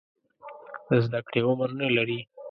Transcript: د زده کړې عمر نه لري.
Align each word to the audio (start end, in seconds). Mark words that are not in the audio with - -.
د 0.87 0.89
زده 1.05 1.19
کړې 1.27 1.41
عمر 1.47 1.69
نه 1.81 1.87
لري. 1.95 2.19